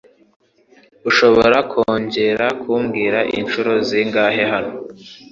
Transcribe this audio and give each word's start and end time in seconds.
Ushobora 1.09 1.57
kongera 1.71 2.45
kumbwira 2.61 3.19
inshuro 3.39 3.71
zingahe 3.87 4.41
hano? 4.51 4.73